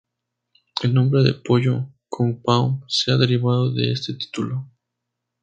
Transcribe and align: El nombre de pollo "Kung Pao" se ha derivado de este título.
El 0.81 0.95
nombre 0.95 1.21
de 1.21 1.35
pollo 1.35 1.87
"Kung 2.09 2.41
Pao" 2.41 2.83
se 2.87 3.11
ha 3.11 3.17
derivado 3.17 3.71
de 3.71 3.91
este 3.91 4.15
título. 4.15 4.67